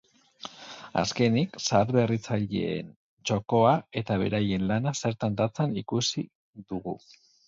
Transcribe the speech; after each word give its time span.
Azkenik, 0.99 1.57
zaharberritzaileen 1.63 2.89
txokoa 3.31 3.73
eta 4.01 4.17
beraien 4.23 4.65
lana 4.71 4.95
zertan 5.03 5.37
datzan 5.43 5.77
ikusi 5.83 6.25
dugu. 6.73 6.95